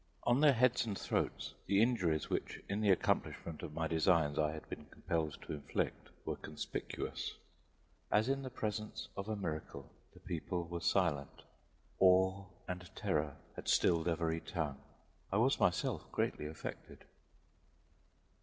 [0.23, 4.51] On their heads and throats the injuries which in the accomplishment of my designs I
[4.51, 7.35] had been compelled to inflict were conspicuous.
[8.11, 11.43] As in the presence of a miracle, the people were silent;
[11.99, 14.81] awe and terror had stilled every tongue.
[15.31, 17.05] I was myself greatly affected.